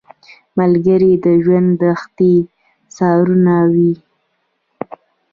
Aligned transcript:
ملګری 0.59 1.13
د 1.25 1.25
ژوند 1.43 1.69
د 1.81 1.83
کښتۍ 1.99 2.35
سارنوی 2.95 3.65
وي 3.93 3.93